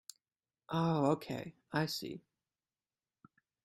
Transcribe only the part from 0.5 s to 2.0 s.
Oh okay, I